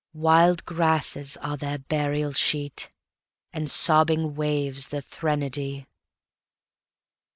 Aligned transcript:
Wild 0.15 0.65
grasses 0.65 1.37
are 1.37 1.57
their 1.57 1.77
burial 1.77 2.33
sheet, 2.33 2.89
And 3.53 3.69
sobbing 3.69 4.33
waves 4.33 4.87
their 4.87 5.01
threnody. 5.01 5.85